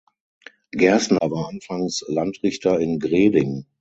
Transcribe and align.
Gerstner 0.71 1.29
war 1.29 1.47
anfangs 1.49 2.03
Landrichter 2.07 2.79
in 2.79 2.97
Greding. 2.97 3.67